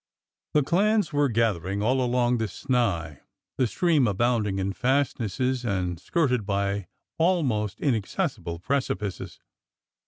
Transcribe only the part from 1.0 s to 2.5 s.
were gathering all along the